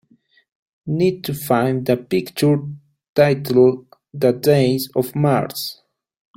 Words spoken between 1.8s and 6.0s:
the picture titled The Days of Mars